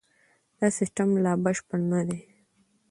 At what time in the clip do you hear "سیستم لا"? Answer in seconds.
0.79-1.33